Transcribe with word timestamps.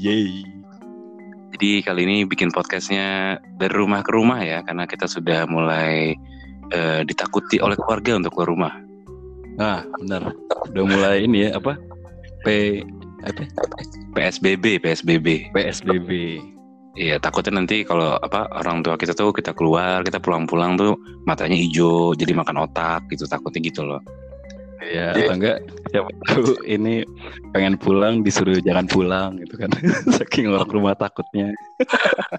Yeay. 0.00 0.48
Jadi 1.52 1.84
kali 1.84 2.08
ini 2.08 2.16
bikin 2.24 2.48
podcastnya 2.48 3.36
dari 3.60 3.74
rumah 3.76 4.00
ke 4.00 4.16
rumah 4.16 4.40
ya, 4.40 4.64
karena 4.64 4.88
kita 4.88 5.04
sudah 5.04 5.44
mulai 5.44 6.16
eh, 6.72 7.00
ditakuti 7.04 7.60
oleh 7.60 7.76
keluarga 7.76 8.16
untuk 8.16 8.32
keluar 8.32 8.48
rumah. 8.48 8.74
Nah, 9.60 9.84
benar. 10.00 10.32
Udah 10.72 10.84
mulai 10.88 11.28
ini 11.28 11.44
ya 11.44 11.60
apa? 11.60 11.76
P 12.48 12.80
apa? 13.28 13.44
PSBB, 14.16 14.80
PSBB. 14.80 15.52
PSBB. 15.52 16.40
Iya, 16.96 17.20
takutnya 17.20 17.60
nanti 17.60 17.84
kalau 17.84 18.16
apa 18.24 18.48
orang 18.56 18.80
tua 18.80 18.96
kita 18.96 19.12
tuh 19.12 19.36
kita 19.36 19.52
keluar, 19.52 20.00
kita 20.00 20.16
pulang-pulang 20.16 20.80
tuh 20.80 20.96
matanya 21.28 21.60
hijau, 21.60 22.16
jadi 22.16 22.32
makan 22.32 22.64
otak 22.64 23.04
gitu, 23.12 23.28
takutnya 23.28 23.60
gitu 23.60 23.84
loh. 23.84 24.00
Ya, 24.80 25.12
atau 25.12 25.36
enggak 25.36 25.58
siapa 25.92 26.10
tahu 26.24 26.56
ini 26.64 27.04
pengen 27.52 27.76
pulang 27.76 28.24
disuruh 28.24 28.56
jangan 28.64 28.88
pulang 28.88 29.36
gitu 29.44 29.60
kan. 29.60 29.68
Saking 30.16 30.48
orang 30.48 30.72
rumah 30.72 30.96
takutnya. 30.96 31.52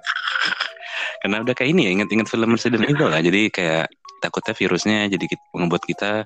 Karena 1.21 1.45
udah 1.45 1.53
kayak 1.53 1.69
ini 1.77 1.85
ya, 1.85 1.91
inget-inget 2.01 2.25
film 2.25 2.57
Resident 2.57 2.89
Evil 2.89 3.13
lah. 3.13 3.21
Jadi 3.21 3.53
kayak 3.53 3.93
takutnya 4.25 4.53
virusnya 4.57 4.99
jadi 5.05 5.25
ngebuat 5.53 5.83
kita 5.85 6.25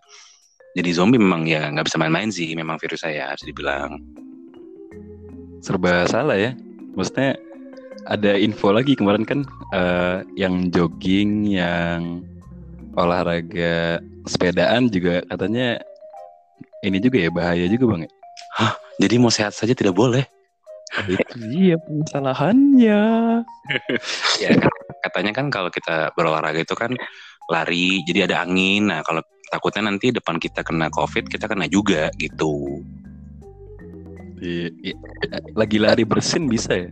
jadi 0.75 0.89
zombie 0.91 1.19
memang 1.19 1.47
ya 1.47 1.71
nggak 1.71 1.87
bisa 1.87 1.99
main-main 1.99 2.31
sih. 2.31 2.55
Memang 2.55 2.79
virus 2.79 3.03
saya 3.03 3.35
harus 3.35 3.43
dibilang. 3.43 3.99
Serba 5.59 6.07
salah 6.07 6.39
ya. 6.39 6.55
Maksudnya 6.95 7.35
ada 8.07 8.39
info 8.39 8.71
lagi 8.71 8.95
kemarin 8.95 9.27
kan 9.27 9.43
eh, 9.75 10.23
yang 10.39 10.71
jogging, 10.71 11.47
yang 11.51 12.23
olahraga 12.95 13.99
sepedaan 14.23 14.87
juga 14.87 15.21
katanya 15.27 15.79
ini 16.85 17.01
juga 17.01 17.17
ya 17.17 17.29
bahaya 17.33 17.65
juga 17.65 17.85
bang. 17.91 18.01
ya? 18.05 18.11
Jadi 18.95 19.15
mau 19.19 19.33
sehat 19.33 19.51
saja 19.51 19.75
tidak 19.75 19.97
boleh. 19.97 20.23
Itu 21.09 21.35
iya 21.51 21.75
kesalahannya. 21.81 23.03
Ya 24.43 24.53
kan, 24.53 24.69
katanya 25.01 25.31
kan 25.33 25.47
kalau 25.49 25.73
kita 25.73 26.13
berolahraga 26.13 26.61
itu 26.61 26.77
kan 26.77 26.93
lari, 27.49 28.05
jadi 28.05 28.29
ada 28.29 28.45
angin. 28.45 28.93
Nah 28.93 29.01
kalau 29.01 29.25
takutnya 29.49 29.89
nanti 29.89 30.13
depan 30.13 30.37
kita 30.37 30.61
kena 30.61 30.93
covid, 30.93 31.25
kita 31.25 31.49
kena 31.49 31.65
juga 31.65 32.13
gitu. 32.21 32.83
Iya, 34.39 34.69
iya. 34.85 34.95
Lagi 35.57 35.77
lari 35.81 36.03
bersin 36.05 36.45
bisa 36.45 36.77
ya? 36.77 36.91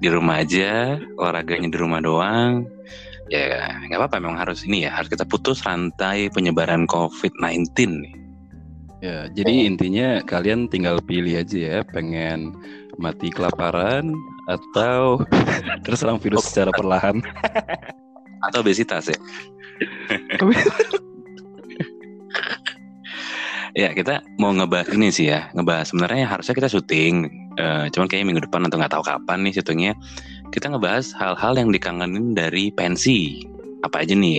Di 0.00 0.08
rumah 0.08 0.40
aja, 0.40 0.96
olahraganya 1.20 1.68
di 1.68 1.78
rumah 1.78 2.00
doang. 2.00 2.66
Ya 3.30 3.78
nggak 3.86 3.98
apa-apa, 3.98 4.16
memang 4.18 4.38
harus 4.40 4.66
ini 4.66 4.88
ya, 4.88 4.90
harus 4.96 5.06
kita 5.06 5.22
putus 5.28 5.62
rantai 5.62 6.32
penyebaran 6.32 6.90
covid-19 6.90 7.70
nih. 8.02 8.14
Ya, 9.02 9.26
jadi 9.34 9.66
intinya 9.66 10.22
kalian 10.22 10.70
tinggal 10.70 11.02
pilih 11.02 11.42
aja 11.42 11.58
ya, 11.58 11.78
pengen 11.90 12.54
mati 13.02 13.34
kelaparan 13.34 14.14
atau 14.46 15.22
terserang 15.86 16.22
virus 16.22 16.50
secara 16.50 16.70
perlahan. 16.70 17.18
Atau 18.46 18.62
obesitas 18.62 19.10
ya. 19.10 19.18
Ya 23.72 23.88
kita 23.96 24.20
mau 24.36 24.52
ngebahas 24.52 24.92
ini 24.92 25.08
sih 25.08 25.32
ya, 25.32 25.48
ngebahas 25.56 25.88
sebenarnya 25.88 26.28
harusnya 26.28 26.52
kita 26.52 26.68
syuting, 26.68 27.24
eh, 27.56 27.88
cuman 27.88 28.04
kayaknya 28.04 28.26
minggu 28.28 28.44
depan 28.44 28.68
atau 28.68 28.76
nggak 28.76 28.92
tahu 28.92 29.00
kapan 29.00 29.48
nih 29.48 29.52
syutingnya. 29.56 29.92
Kita 30.52 30.68
ngebahas 30.68 31.16
hal-hal 31.16 31.56
yang 31.56 31.72
dikangenin 31.72 32.36
dari 32.36 32.68
pensi. 32.68 33.40
Apa 33.80 34.04
aja 34.04 34.12
nih? 34.12 34.36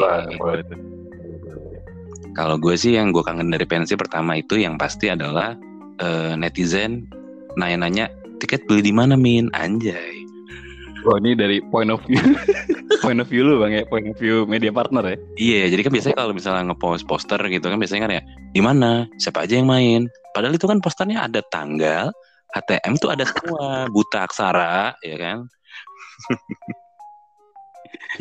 Kalau 2.37 2.61
gue 2.61 2.77
sih 2.77 2.93
yang 2.93 3.09
gue 3.09 3.25
kangen 3.25 3.49
dari 3.49 3.65
pensi 3.65 3.97
pertama 3.97 4.37
itu 4.37 4.61
yang 4.61 4.77
pasti 4.77 5.09
adalah 5.09 5.57
eh, 5.97 6.33
netizen 6.37 7.09
nanya-nanya 7.57 8.09
tiket 8.37 8.65
beli 8.69 8.85
di 8.85 8.93
mana 8.93 9.17
min 9.17 9.49
anjay. 9.57 10.21
Oh 11.03 11.19
ini 11.19 11.35
dari 11.35 11.59
point 11.67 11.91
of 11.91 11.99
view, 12.07 12.21
point 13.03 13.19
of 13.19 13.27
view 13.27 13.43
lu 13.43 13.59
bang 13.59 13.81
ya, 13.81 13.83
point 13.89 14.07
of 14.07 14.15
view 14.15 14.47
media 14.47 14.71
partner 14.71 15.03
ya. 15.03 15.17
Iya, 15.35 15.63
jadi 15.75 15.81
kan 15.83 15.91
biasanya 15.91 16.15
kalau 16.15 16.31
misalnya 16.31 16.63
ngepost 16.71 17.03
poster 17.03 17.41
gitu 17.51 17.67
kan 17.67 17.75
biasanya 17.75 18.01
kan 18.07 18.11
ya 18.15 18.21
di 18.55 18.61
mana, 18.63 19.09
siapa 19.19 19.43
aja 19.43 19.59
yang 19.59 19.67
main. 19.67 20.07
Padahal 20.31 20.55
itu 20.55 20.63
kan 20.63 20.79
posternya 20.79 21.27
ada 21.27 21.43
tanggal, 21.51 22.15
HTM 22.55 22.93
tuh 23.03 23.11
ada 23.11 23.27
semua, 23.27 23.91
buta 23.91 24.23
aksara, 24.23 24.95
ya 25.03 25.17
kan? 25.19 25.37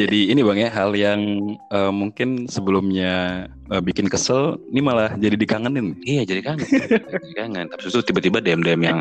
Jadi 0.01 0.33
ini 0.33 0.41
bang 0.41 0.59
ya 0.69 0.71
hal 0.73 0.91
yang 0.97 1.21
eh, 1.69 1.93
mungkin 1.93 2.49
sebelumnya 2.49 3.45
eh, 3.69 3.83
bikin 3.85 4.09
kesel, 4.09 4.57
ini 4.73 4.81
malah 4.81 5.13
jadi 5.21 5.37
dikangenin. 5.37 6.01
Iya, 6.05 6.25
jadi 6.25 6.41
kangen. 6.41 6.65
jadi 6.65 7.35
kangen. 7.37 7.67
Tapi 7.69 7.85
itu 7.93 8.01
tiba-tiba 8.01 8.41
DM-DM 8.41 8.81
yang 8.81 8.99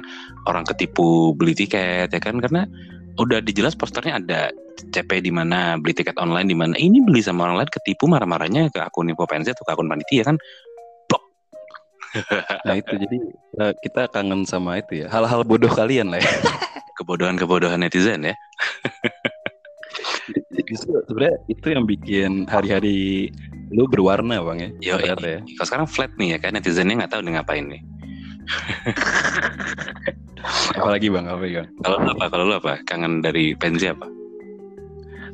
orang 0.52 0.68
ketipu 0.68 1.32
beli 1.32 1.56
tiket 1.56 2.12
ya 2.12 2.20
kan 2.20 2.44
karena 2.44 2.68
udah 3.20 3.40
dijelas 3.44 3.76
posternya 3.76 4.20
ada 4.20 4.42
CP 4.92 5.24
di 5.24 5.32
mana, 5.32 5.80
beli 5.80 5.96
tiket 5.96 6.20
online 6.20 6.48
di 6.52 6.58
mana. 6.60 6.76
Ini 6.76 7.04
beli 7.04 7.24
sama 7.24 7.48
orang 7.48 7.64
lain 7.64 7.72
ketipu 7.72 8.08
marah-marahnya 8.12 8.72
ke 8.72 8.80
akun 8.84 9.12
info 9.12 9.24
pensi 9.28 9.52
atau 9.52 9.64
ke 9.64 9.72
akun 9.72 9.88
panitia 9.88 10.28
kan. 10.28 10.36
Blok. 11.08 11.24
Nah 12.68 12.76
itu 12.76 12.94
jadi 13.00 13.18
eh, 13.64 13.74
kita 13.80 14.12
kangen 14.12 14.44
sama 14.44 14.80
itu 14.84 15.04
ya, 15.04 15.08
hal-hal 15.08 15.48
bodoh 15.48 15.72
kalian 15.72 16.12
lah 16.12 16.20
ya. 16.20 16.32
Kebodohan-kebodohan 17.00 17.82
netizen 17.82 18.28
ya. 18.28 18.36
Sebenarnya 21.12 21.38
itu 21.52 21.68
yang 21.68 21.84
bikin 21.84 22.32
hari-hari 22.48 23.28
lu 23.76 23.84
berwarna 23.92 24.40
bang 24.40 24.72
ya. 24.80 24.96
Yo, 24.96 24.98
ya. 25.04 25.16
Kalau 25.20 25.68
sekarang 25.68 25.88
flat 25.92 26.12
nih 26.16 26.36
ya 26.36 26.38
kan 26.40 26.56
netizennya 26.56 27.04
nggak 27.04 27.12
tahu 27.12 27.22
nih 27.28 27.34
ngapain 27.36 27.66
nih. 27.68 27.82
Apalagi 30.80 31.12
bang, 31.12 31.28
apa 31.28 31.44
bang? 31.44 31.68
Kalau 31.84 31.98
lu 32.00 32.10
apa? 32.16 32.26
Kalau 32.32 32.44
lu 32.48 32.56
apa? 32.56 32.74
Kangen 32.88 33.20
dari 33.20 33.52
pensi 33.60 33.92
apa? 33.92 34.08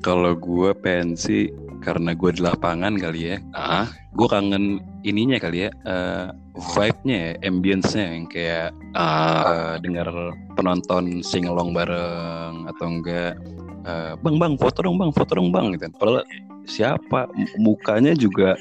Kalau 0.01 0.33
gue 0.33 0.73
pensi 0.81 1.45
karena 1.85 2.17
gue 2.17 2.33
di 2.33 2.41
lapangan 2.41 2.97
kali 2.97 3.33
ya, 3.33 3.37
Ah, 3.53 3.85
gue 4.17 4.25
kangen 4.25 4.81
ininya 5.05 5.37
kali 5.37 5.65
ya, 5.65 5.69
eh, 5.85 6.27
vibe-nya 6.73 7.17
ya, 7.17 7.31
ambience-nya 7.45 8.05
yang 8.17 8.25
kayak 8.25 8.69
ah, 8.97 9.45
eh, 9.45 9.75
dengar 9.85 10.09
penonton 10.57 11.21
singelong 11.21 11.69
bareng 11.69 12.65
atau 12.65 12.85
enggak 12.89 13.37
eh, 13.85 14.13
bang 14.17 14.35
bang 14.41 14.53
foto 14.57 14.79
dong 14.81 14.97
bang 14.97 15.11
foto 15.13 15.31
dong 15.37 15.49
bang 15.53 15.75
gitu. 15.75 15.85
Padahal 15.97 16.23
siapa 16.67 17.31
mukanya 17.55 18.11
juga 18.11 18.59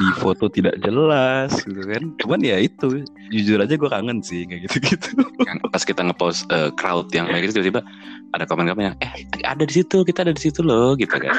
di 0.00 0.08
foto 0.18 0.48
tidak 0.48 0.80
jelas 0.80 1.52
gitu 1.62 1.84
kan. 1.84 2.02
Cuman 2.18 2.40
ya 2.40 2.56
itu 2.58 3.04
jujur 3.28 3.60
aja 3.60 3.76
gue 3.76 3.90
kangen 3.92 4.24
sih 4.24 4.48
kayak 4.48 4.66
gitu-gitu. 4.66 5.20
kan 5.44 5.60
pas 5.68 5.84
kita 5.84 6.00
ngepost 6.00 6.48
eh, 6.50 6.72
crowd 6.80 7.12
yang 7.12 7.28
kayak 7.28 7.48
gitu 7.48 7.60
tiba-tiba 7.60 7.84
ada 8.32 8.48
komen-komen 8.48 8.92
yang 8.92 8.96
eh 9.04 9.12
ada 9.44 9.62
di 9.68 9.74
situ, 9.76 10.02
kita 10.02 10.24
ada 10.24 10.32
di 10.32 10.40
situ 10.40 10.64
loh 10.64 10.96
gitu 10.96 11.12
kan. 11.12 11.36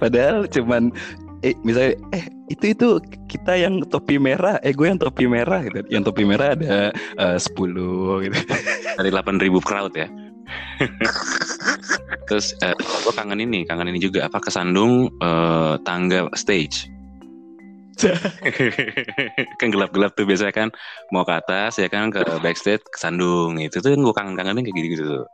Padahal 0.00 0.46
cuman 0.46 0.94
eh 1.40 1.54
misalnya 1.64 1.96
eh 2.12 2.24
itu 2.52 2.74
itu 2.76 2.88
kita 3.30 3.56
yang 3.56 3.80
topi 3.88 4.20
merah, 4.20 4.60
eh 4.60 4.74
gue 4.74 4.86
yang 4.90 5.00
topi 5.00 5.24
merah 5.24 5.64
gitu. 5.64 5.80
Yang 5.88 6.12
topi 6.12 6.22
merah 6.28 6.52
ada 6.52 6.92
eh, 6.92 7.38
10 7.38 8.26
gitu. 8.26 8.36
Dari 8.98 9.08
8000 9.08 9.60
crowd 9.64 9.92
ya. 9.96 10.08
Terus 12.28 12.52
eh, 12.60 12.74
gue 12.76 13.12
kangen 13.14 13.40
ini, 13.40 13.64
kangen 13.64 13.88
ini 13.88 14.02
juga 14.02 14.28
apa 14.28 14.42
kesandung 14.42 15.08
eh, 15.22 15.74
tangga 15.86 16.28
stage. 16.36 16.90
kan 19.60 19.68
gelap-gelap 19.68 20.16
tuh 20.16 20.24
biasanya 20.24 20.56
kan 20.56 20.68
mau 21.12 21.20
ke 21.20 21.36
atas 21.36 21.76
ya 21.76 21.84
kan 21.92 22.08
ke 22.08 22.24
backstage 22.40 22.80
kesandung 22.88 23.60
itu 23.60 23.76
tuh 23.76 23.92
gue 23.92 24.14
kangen-kangenin 24.16 24.64
kayak 24.64 24.76
gitu-gitu 24.76 25.04
tuh. 25.04 25.26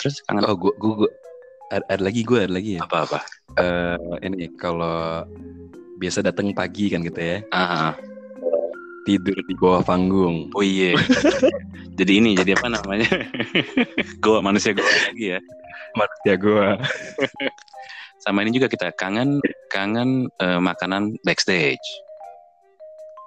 Terus 0.00 0.16
kangen 0.24 0.48
Oh 0.48 0.56
gue, 0.56 0.72
gue- 0.80 1.12
ada, 1.72 1.84
ada 1.88 2.02
lagi 2.04 2.20
gue 2.20 2.38
ada 2.44 2.52
lagi 2.52 2.70
ya. 2.76 2.82
apa-apa? 2.84 3.18
eh 3.56 3.98
ini 4.28 4.48
kalau 4.56 5.24
biasa 5.96 6.20
datang 6.20 6.52
pagi 6.52 6.92
kan 6.92 7.00
gitu 7.00 7.20
ya 7.20 7.38
Ah, 7.52 7.96
tidur 9.04 9.36
di 9.44 9.54
bawah 9.56 9.80
panggung 9.80 10.48
oh 10.52 10.64
iya. 10.64 10.96
jadi 11.98 12.12
ini, 12.20 12.32
jadi 12.36 12.56
apa 12.56 12.68
namanya? 12.68 13.08
goa 14.24 14.40
manusia 14.40 14.72
goa 14.72 14.88
lagi 14.88 15.36
ya. 15.36 15.40
ya 16.24 16.34
gue 16.36 16.66
Sama 18.22 18.46
ini 18.46 18.54
juga 18.54 18.70
kita 18.70 18.94
kangen 18.94 19.42
kangen 19.68 20.30
eh, 20.38 20.60
makanan 20.62 21.18
backstage. 21.26 21.82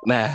nah 0.05 0.29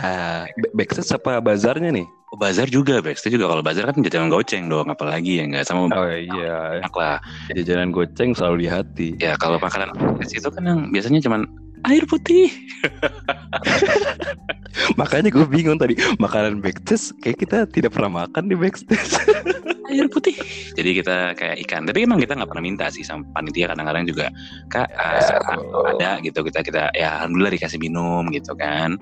ba- 0.51 0.73
backstage 0.75 1.11
apa 1.15 1.39
bazarnya 1.39 1.89
nih 1.95 2.07
bazar 2.39 2.67
juga 2.71 3.03
backstage 3.03 3.35
juga 3.35 3.51
kalau 3.51 3.63
bazar 3.63 3.91
kan 3.91 3.99
jajanan 3.99 4.31
goceng 4.31 4.71
dong 4.71 4.87
apalagi 4.87 5.39
ya 5.39 5.43
nggak 5.51 5.67
sama 5.67 5.91
oh 5.91 6.07
iya 6.07 6.79
enak 6.79 6.95
lah. 6.95 7.19
jajanan 7.51 7.91
goceng 7.91 8.31
selalu 8.31 8.63
di 8.63 8.67
hati 8.71 9.09
Ya 9.19 9.35
kalau 9.35 9.59
makanan 9.59 9.91
itu 10.23 10.47
kan 10.47 10.63
yang 10.63 10.79
biasanya 10.95 11.19
cuman 11.19 11.43
air 11.89 12.05
putih. 12.05 12.49
makanya 14.99 15.33
gue 15.33 15.45
bingung 15.49 15.75
tadi 15.75 15.97
makanan 16.21 16.61
backstage 16.61 17.11
kayak 17.21 17.37
kita 17.41 17.57
tidak 17.69 17.91
pernah 17.93 18.25
makan 18.25 18.47
di 18.47 18.55
backstage 18.55 19.17
air 19.91 20.07
putih. 20.07 20.35
Jadi 20.77 21.03
kita 21.03 21.35
kayak 21.35 21.57
ikan. 21.67 21.83
Tapi 21.89 22.05
emang 22.05 22.21
kita 22.21 22.37
nggak 22.37 22.49
pernah 22.49 22.63
minta 22.63 22.87
sih 22.93 23.03
sama 23.03 23.25
panitia 23.35 23.73
kadang-kadang 23.73 24.05
juga 24.07 24.25
kak 24.71 24.87
uh, 24.93 25.19
sekarang 25.19 25.61
ada 25.97 26.11
gitu 26.23 26.39
kita 26.47 26.59
kita 26.63 26.81
ya 26.95 27.21
alhamdulillah 27.21 27.53
dikasih 27.57 27.79
minum 27.81 28.29
gitu 28.31 28.53
kan. 28.55 28.95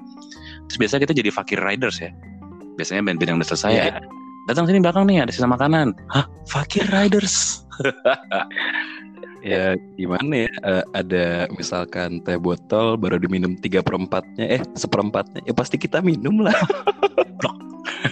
Terus 0.70 0.78
biasa 0.80 1.02
kita 1.02 1.14
jadi 1.14 1.30
fakir 1.34 1.60
riders 1.62 2.02
ya. 2.02 2.10
Biasanya 2.80 3.04
band-band 3.04 3.30
yang 3.30 3.40
udah 3.44 3.50
selesai 3.52 3.72
Iya. 3.76 3.84
ya. 3.92 4.00
Datang 4.48 4.66
sini 4.66 4.80
belakang 4.80 5.06
nih 5.06 5.28
ada 5.28 5.32
sisa 5.36 5.46
makanan. 5.46 5.92
Hah, 6.10 6.26
fakir 6.48 6.88
riders. 6.90 7.68
Ya 9.40 9.80
gimana 9.96 10.44
ya 10.44 10.52
eh, 10.68 10.84
Ada 10.92 11.48
misalkan 11.56 12.20
teh 12.28 12.36
botol 12.36 13.00
Baru 13.00 13.16
diminum 13.16 13.56
tiga 13.56 13.80
perempatnya 13.80 14.60
Eh 14.60 14.62
seperempatnya 14.76 15.40
Ya 15.48 15.56
pasti 15.56 15.80
kita 15.80 16.04
minum 16.04 16.44
lah 16.44 16.52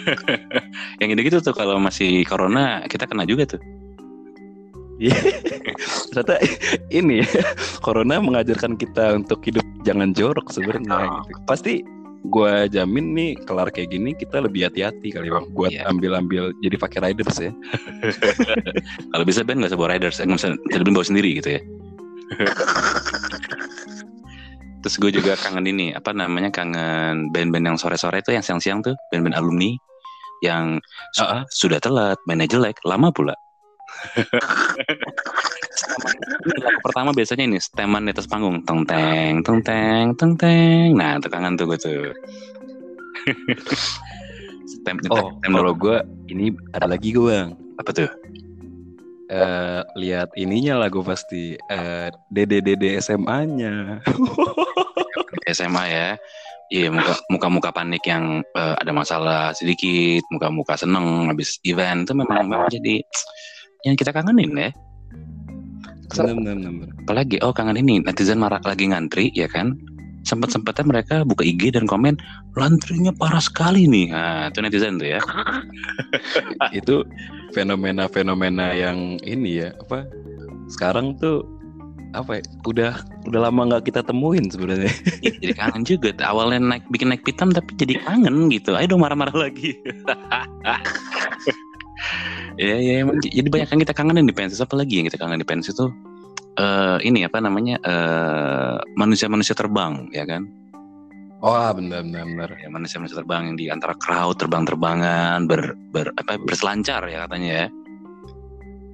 yang 0.99 1.13
gitu-gitu 1.13 1.39
tuh 1.43 1.55
kalau 1.55 1.79
masih 1.79 2.23
corona 2.27 2.83
kita 2.87 3.07
kena 3.07 3.23
juga 3.27 3.55
tuh. 3.57 3.61
Ternyata 6.09 6.41
ini 6.89 7.21
Corona 7.85 8.17
mengajarkan 8.17 8.75
kita 8.79 9.13
untuk 9.13 9.45
hidup 9.45 9.63
Jangan 9.85 10.11
jorok 10.11 10.49
sebenarnya 10.51 11.21
gitu. 11.29 11.39
Pasti 11.47 11.73
Gua 12.27 12.67
jamin 12.67 13.15
nih 13.15 13.31
Kelar 13.47 13.71
kayak 13.71 13.89
gini 13.89 14.11
Kita 14.13 14.43
lebih 14.43 14.67
hati-hati 14.67 15.09
kali 15.11 15.31
bang 15.31 15.45
Buat 15.55 15.71
Iya. 15.71 15.87
ambil-ambil 15.87 16.51
Jadi 16.59 16.75
pakai 16.75 16.99
riders 17.11 17.37
ya 17.39 17.51
Kalau 19.11 19.23
bisa 19.25 19.41
band 19.43 19.63
nggak 19.63 19.71
usah 19.73 19.79
bawa 19.79 19.89
riders, 19.95 20.17
nggak 20.19 20.37
usah 20.37 20.51
bisa 20.55 20.83
bawa 20.83 21.05
sendiri 21.07 21.29
gitu 21.41 21.49
ya. 21.57 21.61
Terus 24.85 24.95
gue 25.01 25.11
juga 25.19 25.33
kangen 25.35 25.65
ini, 25.67 25.91
apa 25.91 26.13
namanya 26.13 26.53
kangen 26.53 27.33
band-band 27.33 27.65
yang 27.65 27.77
sore-sore 27.81 28.21
itu 28.21 28.31
yang 28.31 28.45
siang-siang 28.45 28.79
tuh, 28.85 28.93
band-band 29.09 29.35
alumni 29.35 29.73
yang 30.45 30.77
Ah, 31.17 31.41
ah. 31.41 31.43
sudah 31.49 31.81
telat, 31.81 32.15
mainnya 32.29 32.45
jelek, 32.45 32.77
lama 32.85 33.09
pula. 33.09 33.33
Lagu 36.57 36.79
pertama 36.81 37.09
biasanya 37.13 37.43
ini 37.45 37.59
steman 37.61 38.05
di 38.07 38.11
atas 38.13 38.27
panggung, 38.29 38.63
teng 38.65 38.83
teng 38.87 39.41
teng 39.45 39.59
teng 39.63 40.05
teng 40.17 40.33
teng. 40.37 40.89
Nah, 40.97 41.17
itu 41.21 41.27
kangen 41.29 41.57
tuh 41.59 41.65
gue 41.69 41.77
tuh. 41.79 42.01
Stem, 44.67 44.99
Oh 45.11 45.31
stem- 45.39 45.55
kalau 45.55 45.71
gue 45.75 45.95
Ini 46.27 46.51
ada 46.75 46.91
lagi 46.91 47.15
gue 47.15 47.23
bang 47.23 47.55
apa 47.79 47.91
tuh? 47.95 48.09
eh 49.27 49.83
lihat 49.99 50.31
ininya 50.39 50.79
lah 50.79 50.87
gue 50.87 51.03
pasti 51.03 51.55
eh 51.55 52.07
DDDD 52.31 52.95
SMA-nya. 53.03 53.99
SMA 55.51 55.83
ya. 55.95 56.09
Iya 56.67 56.91
muka 56.91 57.15
muka 57.31 57.47
muka 57.47 57.69
panik 57.71 58.03
yang 58.07 58.43
eh, 58.43 58.75
ada 58.75 58.91
masalah 58.91 59.55
sedikit, 59.55 60.23
muka 60.31 60.47
muka 60.51 60.75
seneng 60.75 61.31
habis 61.31 61.59
event 61.63 62.03
itu 62.03 62.11
memang, 62.11 62.43
memang 62.47 62.67
jadi 62.67 63.03
yang 63.85 63.95
kita 63.99 64.09
kangenin 64.15 64.53
ya. 64.55 64.71
bener, 66.17 66.55
bener. 66.55 66.89
Apalagi 67.03 67.37
oh 67.43 67.51
kangen 67.51 67.77
ini 67.77 68.01
netizen 68.01 68.39
marah 68.41 68.63
lagi 68.63 68.89
ngantri 68.89 69.29
ya 69.35 69.45
kan. 69.51 69.77
Sempat 70.27 70.51
sempatnya 70.51 70.83
mereka 70.91 71.23
buka 71.23 71.39
IG 71.45 71.71
dan 71.71 71.87
komen 71.87 72.19
lantrinya 72.57 73.15
parah 73.15 73.39
sekali 73.39 73.87
nih. 73.87 74.11
Nah 74.11 74.51
itu 74.51 74.59
netizen 74.59 74.99
tuh 74.99 75.07
ya. 75.15 75.19
Itu 76.79 77.07
fenomena-fenomena 77.55 78.75
yang 78.75 79.21
ini 79.23 79.63
ya 79.63 79.69
apa? 79.87 80.03
Sekarang 80.67 81.15
tuh 81.15 81.47
apa 82.11 82.39
ya, 82.39 82.43
udah 82.67 82.91
udah 83.27 83.39
lama 83.47 83.61
nggak 83.71 83.87
kita 83.87 84.03
temuin 84.03 84.51
sebenarnya. 84.51 84.91
Ih, 85.27 85.35
jadi 85.39 85.53
kangen 85.55 85.83
juga. 85.87 86.11
Awalnya 86.19 86.59
naik 86.75 86.83
bikin 86.91 87.07
naik 87.11 87.23
pitam 87.23 87.55
tapi 87.55 87.71
jadi 87.79 87.99
kangen 88.03 88.51
gitu. 88.51 88.75
Ayo 88.75 88.95
dong 88.95 89.03
marah-marah 89.03 89.35
lagi. 89.35 89.79
ya 92.57 92.75
ya 92.81 92.93
emang 93.05 93.21
jadi 93.21 93.47
banyak 93.47 93.69
yang 93.69 93.81
kita 93.85 93.93
kangenin 93.93 94.25
di 94.25 94.35
pensi 94.35 94.57
apa 94.57 94.75
lagi 94.75 94.99
yang 95.01 95.05
kita 95.07 95.17
kangen 95.21 95.39
di 95.41 95.47
pensi 95.47 95.69
itu 95.71 95.85
eh 96.57 96.97
ini 97.05 97.21
apa 97.23 97.37
namanya 97.37 97.77
eh 97.85 98.75
manusia-manusia 98.97 99.53
terbang 99.53 100.09
ya 100.11 100.25
kan 100.25 100.45
Wah 101.37 101.69
bener 101.69 102.01
bener 102.01 102.25
bener. 102.25 102.49
ya 102.57 102.65
manusia-manusia 102.73 103.21
terbang 103.21 103.53
yang 103.53 103.57
di 103.61 103.69
antara 103.69 103.93
crowd 103.93 104.41
terbang-terbangan 104.41 105.45
ber, 105.45 105.77
ber 105.93 106.09
apa 106.17 106.41
berselancar 106.41 107.05
ya 107.05 107.29
katanya 107.29 107.51
ya 107.65 107.67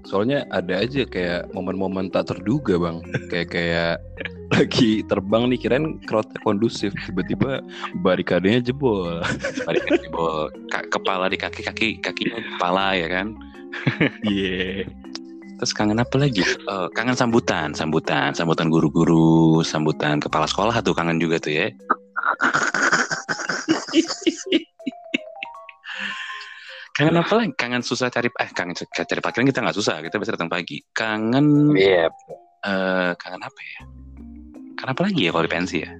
Soalnya 0.03 0.43
ada 0.51 0.83
aja 0.83 1.07
kayak 1.07 1.55
momen-momen 1.55 2.11
tak 2.11 2.27
terduga 2.27 2.75
bang. 2.75 2.99
kayak 3.31 3.47
kayak 3.55 3.95
lagi 4.59 4.99
terbang 5.07 5.47
nih 5.47 5.55
kirain 5.63 5.95
crowdnya 6.03 6.35
kondusif 6.43 6.91
tiba-tiba 7.07 7.63
barikadenya 8.03 8.59
jebol. 8.59 9.23
ke 9.63 9.95
jebol. 10.03 10.51
Ka- 10.67 10.91
kepala 10.91 11.31
di 11.31 11.39
kaki 11.39 11.63
kaki 11.63 11.89
kakinya 12.03 12.35
kepala 12.35 12.99
ya 12.99 13.07
kan 13.07 13.31
Iya. 14.27 14.85
Terus 15.59 15.71
kangen 15.71 15.99
apa 15.99 16.15
lagi? 16.19 16.43
Eh, 16.43 16.87
kangen 16.91 17.15
sambutan, 17.15 17.71
sambutan, 17.71 18.35
sambutan 18.35 18.67
guru-guru, 18.67 19.63
sambutan 19.63 20.19
kepala 20.19 20.43
sekolah 20.45 20.81
tuh 20.83 20.91
kangen 20.91 21.19
juga 21.19 21.39
tuh 21.39 21.53
ya. 21.53 21.67
kangen 26.93 27.17
apa 27.17 27.33
lagi? 27.41 27.51
Kangen 27.57 27.81
susah 27.81 28.09
cari 28.09 28.29
eh 28.29 28.49
kangen 28.51 28.75
cari 28.77 29.21
parkiran 29.21 29.47
kita 29.49 29.59
nggak 29.63 29.77
susah, 29.77 30.01
kita 30.03 30.19
bisa 30.21 30.35
datang 30.37 30.49
pagi. 30.51 30.81
Kangen 30.91 31.73
Iya. 31.73 32.09
eh 32.63 33.11
kangen 33.17 33.41
apa 33.41 33.59
ya? 33.59 33.79
Kangen 34.77 34.91
apa 34.93 35.01
lagi 35.07 35.21
ya 35.25 35.31
kalau 35.31 35.45
di 35.45 35.51
pensi 35.51 35.77
ya? 35.81 35.91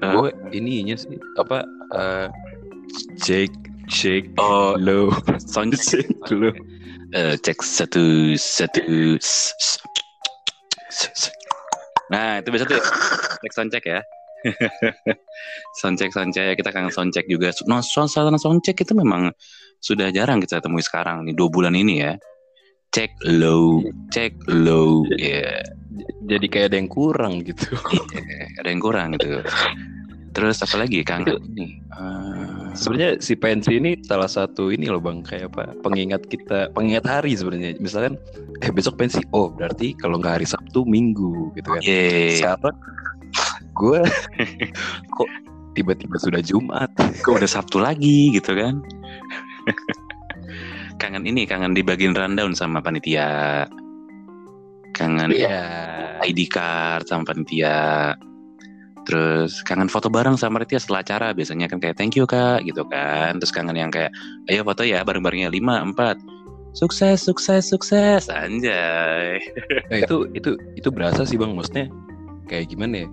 Eh, 0.00 0.12
Gue 0.16 0.30
ininya 0.52 0.96
sih 0.96 1.16
apa? 1.36 1.64
eh 1.90 2.28
shake 3.18 3.56
shake 3.90 4.30
oh, 4.38 4.78
low 4.78 5.10
sound 5.52 5.74
check. 5.74 6.06
shake 6.06 6.30
low. 6.30 6.54
Eh, 7.10 7.34
cek 7.42 7.58
satu 7.58 8.38
satu. 8.38 9.18
Nah 12.10 12.38
itu 12.38 12.48
biasa 12.54 12.64
tuh 12.70 12.82
cek 13.42 13.52
soundcheck 13.54 13.84
ya. 13.86 14.00
soundcheck 15.82 16.10
soundcheck 16.14 16.54
kita 16.54 16.70
kangen 16.70 16.94
soundcheck 16.94 17.26
juga. 17.26 17.50
No, 17.66 17.82
suasana 17.82 18.38
soundcheck 18.38 18.78
itu 18.78 18.94
memang 18.94 19.34
sudah 19.82 20.14
jarang 20.14 20.38
kita 20.38 20.62
temui 20.62 20.86
sekarang 20.86 21.26
nih 21.26 21.34
dua 21.34 21.50
bulan 21.50 21.74
ini 21.74 22.02
ya. 22.02 22.14
Cek 22.90 23.22
low, 23.38 23.86
cek 24.10 24.34
low, 24.50 25.06
ya 25.14 25.62
Jadi 26.26 26.46
kayak 26.50 26.74
ada 26.74 26.76
yang 26.82 26.90
kurang 26.90 27.38
gitu. 27.46 27.70
ada 28.58 28.66
yang 28.66 28.82
kurang 28.82 29.14
gitu. 29.14 29.46
Terus 30.34 30.58
apa 30.62 30.74
lagi 30.82 31.02
kangen 31.06 31.38
ini? 31.54 31.78
Eh, 31.86 32.49
Sebenarnya 32.74 33.18
si 33.18 33.34
pensi 33.34 33.76
ini 33.76 33.98
salah 34.06 34.30
satu 34.30 34.70
ini 34.70 34.86
loh 34.86 35.02
bang. 35.02 35.22
Kayak 35.26 35.54
apa? 35.54 35.74
Pengingat 35.82 36.26
kita 36.30 36.70
pengingat 36.72 37.04
hari 37.06 37.34
sebenarnya. 37.34 37.76
Misalkan 37.82 38.14
eh 38.62 38.70
besok 38.70 38.96
pensi 39.00 39.20
oh 39.34 39.50
berarti 39.50 39.96
kalau 39.98 40.20
nggak 40.22 40.40
hari 40.40 40.46
Sabtu 40.46 40.86
Minggu 40.86 41.50
gitu 41.58 41.68
kan. 41.68 41.82
Yeay, 41.82 42.38
sekarang 42.38 42.76
gue 43.74 44.00
kok 45.16 45.30
tiba-tiba 45.74 46.16
sudah 46.20 46.40
Jumat? 46.42 46.90
Kok 47.26 47.42
udah 47.42 47.50
Sabtu 47.50 47.82
lagi 47.82 48.34
gitu 48.34 48.54
kan? 48.54 48.82
kangen 51.00 51.24
ini, 51.24 51.48
kangen 51.48 51.72
dibagiin 51.72 52.12
rundown 52.12 52.52
sama 52.52 52.84
panitia. 52.84 53.64
Kangen 54.92 55.32
Iya. 55.32 55.64
ID 56.20 56.50
card 56.52 57.08
sama 57.08 57.24
panitia. 57.24 58.12
Terus 59.08 59.64
kangen 59.64 59.88
foto 59.88 60.12
bareng 60.12 60.36
sama 60.36 60.60
panitia 60.60 60.78
setelah 60.82 61.00
acara 61.00 61.26
biasanya 61.32 61.66
kan 61.70 61.80
kayak 61.80 61.96
thank 61.96 62.14
you 62.16 62.28
kak 62.28 62.62
gitu 62.64 62.84
kan. 62.88 63.38
Terus 63.40 63.52
kangen 63.52 63.76
yang 63.76 63.90
kayak 63.92 64.12
ayo 64.52 64.62
foto 64.62 64.84
ya 64.84 65.00
bareng-barengnya 65.04 65.48
5, 65.52 65.94
4 65.96 66.18
Sukses, 66.70 67.18
sukses, 67.26 67.66
sukses. 67.66 68.30
Anjay. 68.30 69.42
Nah, 69.90 69.98
itu 70.06 70.30
itu 70.38 70.54
itu 70.78 70.88
berasa 70.94 71.26
sih 71.26 71.34
bang. 71.34 71.50
Maksudnya 71.50 71.90
kayak 72.46 72.70
gimana 72.70 73.06
ya? 73.06 73.08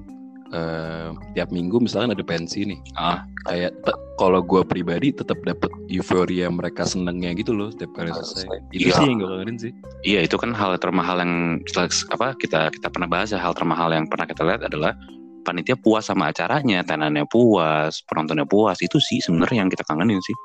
Eh, 0.47 1.09
tiap 1.35 1.51
minggu 1.51 1.75
misalkan 1.83 2.15
ada 2.15 2.23
pensi 2.23 2.63
nih. 2.63 2.79
Ah. 2.95 3.27
kayak 3.47 3.75
kalau 4.19 4.43
gue 4.43 4.59
pribadi 4.63 5.11
tetap 5.11 5.39
dapat 5.43 5.71
euforia 5.87 6.47
mereka 6.51 6.83
senengnya 6.87 7.31
gitu 7.35 7.51
loh 7.55 7.71
setiap 7.71 7.95
kali 7.95 8.11
selesai. 8.11 8.47
itu 8.75 8.91
Iya. 8.91 8.95
sih 8.95 9.05
yang 9.07 9.17
gue 9.23 9.27
kangenin 9.27 9.57
sih. 9.59 9.71
Iya 10.07 10.19
itu 10.27 10.35
kan 10.39 10.51
hal 10.55 10.75
termahal 10.79 11.19
yang 11.19 11.33
apa 12.11 12.35
kita 12.39 12.71
kita 12.71 12.87
pernah 12.87 13.07
bahas 13.11 13.31
ya. 13.35 13.39
Hal 13.39 13.55
termahal 13.55 13.91
yang 13.91 14.07
pernah 14.07 14.23
kita 14.27 14.43
lihat 14.47 14.61
adalah 14.63 14.95
panitia 15.47 15.79
puas 15.79 16.03
sama 16.03 16.27
acaranya, 16.27 16.83
tenannya 16.83 17.23
puas, 17.23 18.03
penontonnya 18.03 18.43
puas 18.43 18.75
itu 18.83 18.99
sih 18.99 19.23
sebenarnya 19.23 19.63
yang 19.63 19.71
kita 19.71 19.87
kangenin 19.87 20.19
sih. 20.19 20.35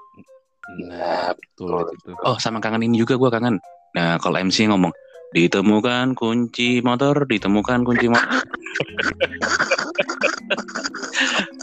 nah 0.87 1.35
betul 1.35 1.91
itu 1.91 2.07
tuh. 2.07 2.15
Oh 2.23 2.39
sama 2.39 2.63
kangen 2.63 2.87
ini 2.87 3.03
juga 3.03 3.19
gue 3.19 3.27
kangen. 3.27 3.59
Nah 3.99 4.15
kalau 4.23 4.39
MC 4.39 4.71
ngomong 4.71 4.95
ditemukan 5.35 6.15
kunci 6.15 6.79
motor, 6.87 7.27
ditemukan 7.27 7.83
kunci 7.83 8.07
motor, 8.07 8.31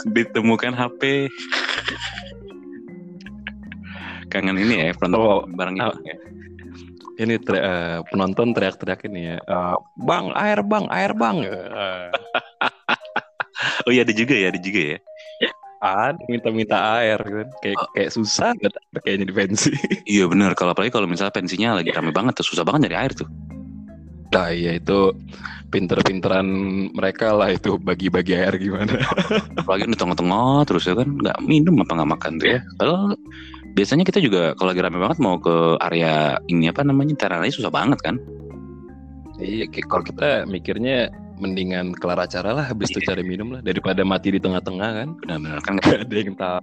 ditemukan 0.16 0.74
HP. 0.76 1.32
kangen 4.30 4.62
ini 4.62 4.78
ya 4.78 4.94
penonton 4.94 5.26
Oh, 5.26 5.42
bareng 5.50 5.82
ah. 5.82 5.90
itu 5.90 6.06
ya. 6.06 6.16
ini 7.20 7.34
tere- 7.42 7.66
eh, 7.66 7.98
penonton 8.06 8.54
teriak-teriak 8.54 9.02
ini 9.10 9.34
ya 9.34 9.38
eh, 9.42 9.76
bang 9.98 10.30
air 10.38 10.62
bang 10.62 10.86
air 10.94 11.12
bang 11.18 11.38
Oh 13.88 13.92
iya 13.94 14.04
ada 14.04 14.12
juga 14.12 14.36
ya, 14.36 14.52
ada 14.52 14.60
juga 14.60 14.82
ya. 14.96 15.00
ada 15.80 16.20
minta-minta 16.28 16.76
air 17.00 17.16
kan 17.24 17.48
kayak 17.64 17.78
Oh. 17.80 17.88
kayak 17.96 18.12
susah 18.12 18.52
banget 18.60 18.76
kayaknya 19.00 19.26
di 19.32 19.36
pensi 19.36 19.72
Iya 20.20 20.28
bener, 20.28 20.52
kalau 20.52 20.76
apalagi 20.76 20.92
kalau 20.92 21.08
misalnya 21.08 21.32
pensinya 21.32 21.80
lagi 21.80 21.96
rame 21.96 22.12
banget 22.12 22.36
tuh 22.36 22.52
susah 22.52 22.68
banget 22.68 22.92
nyari 22.92 22.98
air 23.08 23.14
tuh. 23.16 23.28
nah 24.30 24.52
iya 24.52 24.76
itu 24.78 25.16
pinter-pinteran 25.72 26.46
mereka 26.92 27.32
lah 27.34 27.50
itu 27.50 27.80
bagi-bagi 27.80 28.36
air 28.36 28.60
gimana 28.60 28.92
Apalagi 29.64 29.88
di 29.88 29.96
tengah-tengah 29.98 30.68
terus 30.68 30.84
ya 30.84 30.94
kan 31.00 31.08
nggak 31.16 31.38
minum 31.48 31.80
apa 31.80 31.92
nggak 31.96 32.12
makan 32.14 32.32
tuh 32.38 32.48
ya. 32.54 32.60
Padahal 32.76 33.16
biasanya 33.74 34.04
kita 34.04 34.20
juga 34.20 34.54
kalau 34.60 34.76
lagi 34.76 34.82
rame 34.84 35.00
banget 35.00 35.18
mau 35.24 35.40
ke 35.40 35.80
area 35.80 36.38
ini 36.52 36.68
apa 36.68 36.84
namanya 36.84 37.16
terananya 37.16 37.56
susah 37.56 37.72
banget 37.72 38.04
kan. 38.04 38.20
iya 39.40 39.64
kalau 39.88 40.04
kita 40.04 40.44
mikirnya 40.46 41.08
mendingan 41.40 41.96
kelar 41.96 42.20
acara 42.20 42.52
lah 42.54 42.66
habis 42.68 42.92
itu 42.92 43.02
cari 43.04 43.24
minum 43.24 43.56
lah 43.56 43.62
daripada 43.64 44.04
mati 44.04 44.36
di 44.36 44.40
tengah-tengah 44.40 44.90
kan? 45.04 45.10
Benar-benar. 45.24 45.60
Kan 45.64 45.74
gak 45.80 46.06
ada 46.06 46.16
yang 46.16 46.36
tahu. 46.36 46.60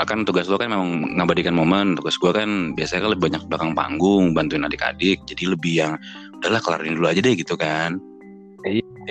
Akan 0.00 0.24
tugas 0.24 0.48
lo 0.48 0.56
kan 0.56 0.72
memang 0.72 1.20
ngabadikan 1.20 1.52
momen 1.52 1.92
tugas 2.00 2.16
gue 2.16 2.32
kan 2.32 2.72
biasanya 2.72 3.04
kan 3.04 3.10
lebih 3.12 3.24
banyak 3.28 3.42
belakang 3.44 3.72
panggung 3.76 4.32
bantuin 4.32 4.64
adik-adik 4.64 5.20
jadi 5.28 5.44
lebih 5.52 5.74
yang 5.84 5.92
udahlah 6.40 6.64
kelarin 6.64 6.96
dulu 6.96 7.12
aja 7.12 7.20
deh 7.20 7.34
gitu 7.36 7.54
kan. 7.60 8.00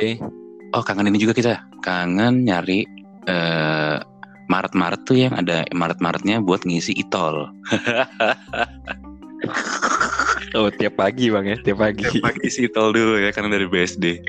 Eh 0.02 0.18
oh 0.74 0.82
kangen 0.82 1.14
ini 1.14 1.22
juga 1.22 1.38
kita. 1.38 1.62
Kangen 1.86 2.50
nyari 2.50 2.88
eh 3.30 4.02
Maret-Maret 4.50 5.02
tuh 5.06 5.16
yang 5.16 5.38
ada 5.38 5.64
Maret-Maretnya 5.70 6.42
buat 6.42 6.66
ngisi 6.66 6.98
itol. 6.98 7.48
Oh 10.52 10.68
tiap 10.68 11.00
pagi 11.00 11.32
bang 11.32 11.48
ya 11.48 11.58
tiap 11.64 11.80
pagi. 11.80 12.04
Pagi 12.20 12.44
isi 12.44 12.68
itol 12.68 12.92
dulu 12.92 13.16
ya 13.16 13.32
karena 13.32 13.56
dari 13.56 13.72
BSD 13.72 14.20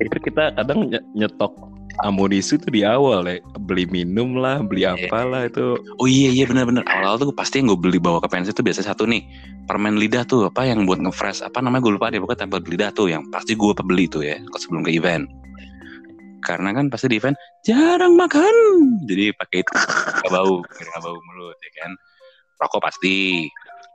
itu 0.00 0.16
kita 0.24 0.56
kadang 0.56 0.88
ny- 0.88 1.06
nyetok 1.12 1.52
amunisi 2.00 2.56
tuh 2.56 2.72
di 2.72 2.80
awal 2.86 3.28
ya 3.28 3.42
beli 3.60 3.84
minum 3.84 4.38
lah 4.40 4.64
beli 4.64 4.88
apalah 4.88 5.44
itu. 5.44 5.76
Oh 6.00 6.08
iya 6.08 6.32
iya 6.32 6.44
benar-benar 6.48 6.86
awal-awal 6.88 7.20
tuh 7.20 7.36
pasti 7.36 7.60
yang 7.60 7.74
gue 7.74 7.80
beli 7.80 7.98
bawa 8.00 8.22
ke 8.24 8.28
pensi 8.30 8.54
tuh 8.56 8.64
biasa 8.64 8.86
satu 8.86 9.04
nih 9.04 9.20
permen 9.68 10.00
lidah 10.00 10.24
tuh 10.24 10.48
apa 10.48 10.64
yang 10.64 10.88
buat 10.88 11.02
nge-fresh 11.02 11.44
apa 11.44 11.60
namanya 11.60 11.84
gue 11.84 11.92
lupa 12.00 12.08
deh 12.08 12.22
pokoknya 12.22 12.48
tempel 12.48 12.60
lidah 12.64 12.90
tuh 12.94 13.12
yang 13.12 13.26
pasti 13.28 13.52
gue 13.52 13.72
beli 13.84 14.08
tuh 14.08 14.24
ya 14.24 14.40
kalau 14.48 14.60
sebelum 14.60 14.82
ke 14.86 14.92
event. 14.96 15.28
Karena 16.40 16.72
kan 16.72 16.88
pasti 16.88 17.12
di 17.12 17.20
event 17.20 17.36
jarang 17.68 18.16
makan. 18.16 18.54
Jadi 19.04 19.36
pakai 19.36 19.60
itu 19.60 19.72
nggak 20.24 20.32
bau 20.32 20.64
nggak 20.64 21.00
bau 21.04 21.18
mulut 21.20 21.58
ya 21.60 21.70
kan. 21.84 21.92
Rokok 22.64 22.80
pasti. 22.80 23.44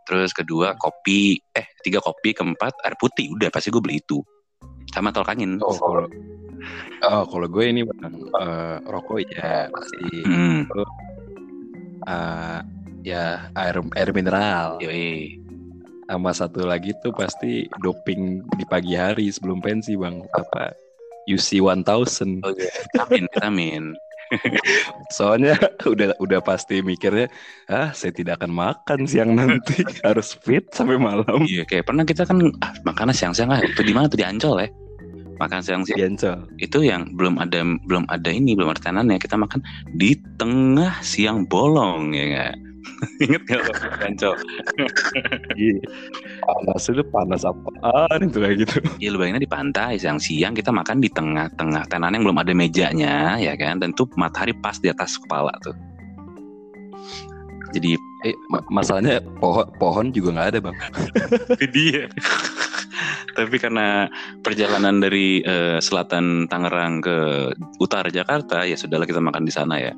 Terus 0.06 0.30
kedua 0.30 0.78
kopi. 0.78 1.42
Eh 1.58 1.66
tiga 1.82 1.98
kopi 2.06 2.38
keempat 2.38 2.86
air 2.86 2.94
putih. 3.02 3.34
Udah 3.34 3.50
pasti 3.50 3.74
gue 3.74 3.82
beli 3.82 3.98
itu 3.98 4.22
sama 4.96 5.12
tol 5.12 5.28
kanin 5.28 5.60
oh 5.60 5.76
kalau 5.76 6.08
oh 7.04 7.24
kalau 7.28 7.48
gue 7.52 7.66
ini 7.68 7.82
eh, 7.84 8.76
rokok 8.88 9.20
ya 9.28 9.68
pasti. 9.70 10.24
Hmm, 10.24 10.64
Eh, 12.06 12.60
ya 13.02 13.50
air 13.58 13.82
air 13.98 14.10
mineral. 14.14 14.78
Yoi. 14.78 15.42
sama 16.06 16.30
satu 16.30 16.70
lagi 16.70 16.94
tuh 17.02 17.10
pasti 17.18 17.66
doping 17.82 18.46
di 18.54 18.66
pagi 18.70 18.94
hari 18.94 19.26
sebelum 19.34 19.58
pensi 19.58 19.98
bang. 19.98 20.22
Apa? 20.38 20.70
UC 21.26 21.58
1000 21.58 21.82
Oh, 22.46 22.54
iya. 22.54 22.70
vitamin 22.94 23.26
vitamin. 23.26 23.84
Soalnya 25.18 25.58
udah 25.82 26.14
udah 26.22 26.40
pasti 26.46 26.86
mikirnya 26.86 27.26
ah 27.70 27.90
saya 27.90 28.14
tidak 28.14 28.38
akan 28.38 28.54
makan 28.54 29.10
siang 29.10 29.34
nanti. 29.34 29.82
Harus 30.06 30.38
fit 30.38 30.70
sampai 30.70 31.02
malam. 31.02 31.42
Iya 31.42 31.66
kayak 31.66 31.90
pernah 31.90 32.06
kita 32.06 32.22
kan 32.22 32.38
ah, 32.62 32.74
makan 32.86 33.10
siang-siang 33.10 33.50
ah 33.50 33.62
itu 33.66 33.82
di 33.82 33.94
mana? 33.94 34.06
Tuh 34.06 34.22
di 34.22 34.26
Ancol 34.30 34.62
ya. 34.62 34.70
Makan 35.36 35.60
siang-siang 35.60 36.00
Diancol 36.00 36.38
itu 36.64 36.80
yang 36.88 37.12
belum 37.16 37.36
ada 37.44 37.60
belum 37.84 38.08
ada 38.08 38.30
ini 38.32 38.56
belum 38.56 38.72
ada 38.72 38.82
tenannya 38.82 39.20
kita 39.20 39.36
makan 39.36 39.60
di 39.92 40.16
tengah 40.40 40.96
siang 41.04 41.44
bolong 41.48 42.16
ya 42.16 42.24
nggak? 42.32 42.56
Ingat 43.26 43.42
nggak 43.44 43.62
waktu 43.68 43.86
di 43.88 44.00
Ancol? 44.08 44.36
Iya. 45.56 45.80
panas 46.44 46.84
itu 46.92 47.04
panas 47.10 47.42
apaan 47.48 48.20
itu 48.28 48.38
kayak 48.44 48.56
gitu 48.68 48.76
Iya 49.00 49.10
lu 49.16 49.18
bayangin 49.24 49.44
di 49.44 49.50
pantai 49.50 49.96
siang-siang 49.96 50.52
kita 50.52 50.70
makan 50.70 51.00
di 51.00 51.10
tengah-tengah 51.10 51.88
tenan 51.88 52.12
yang 52.16 52.24
belum 52.28 52.40
ada 52.44 52.52
mejanya 52.52 53.40
ya 53.40 53.56
kan. 53.56 53.80
Tentu 53.80 54.08
matahari 54.20 54.52
pas 54.60 54.76
di 54.80 54.92
atas 54.92 55.16
kepala 55.20 55.52
tuh. 55.64 55.76
Jadi 57.76 58.00
eh 58.24 58.36
ma- 58.48 58.64
masalahnya 58.72 59.20
pohon 59.44 59.68
pohon 59.76 60.06
juga 60.16 60.32
nggak 60.32 60.50
ada 60.56 60.60
bang 60.64 60.76
dia. 61.76 62.08
Tapi 63.36 63.60
karena 63.60 64.08
perjalanan 64.40 65.04
dari 65.04 65.44
eh, 65.44 65.78
selatan 65.78 66.48
Tangerang 66.48 67.04
ke 67.04 67.18
utara 67.78 68.08
Jakarta 68.08 68.64
ya 68.64 68.80
sudahlah 68.80 69.04
kita 69.04 69.20
makan 69.20 69.44
di 69.44 69.52
sana 69.52 69.76
ya. 69.76 69.92